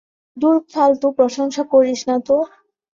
ধুর 0.37 0.55
ফালতু 0.71 1.07
প্রশংসা 1.17 1.63
করিস 1.73 1.99
না 2.09 2.15
তো। 2.27 2.37